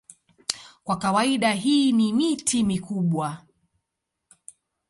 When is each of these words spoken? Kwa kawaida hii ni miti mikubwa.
Kwa 0.83 0.97
kawaida 0.97 1.51
hii 1.53 1.91
ni 1.91 2.13
miti 2.13 2.63
mikubwa. 2.63 3.45